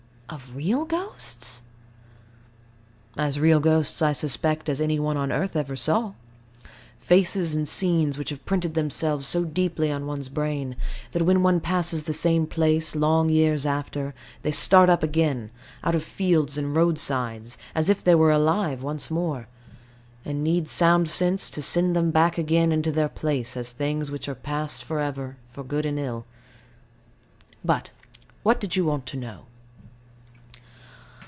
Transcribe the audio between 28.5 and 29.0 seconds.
did you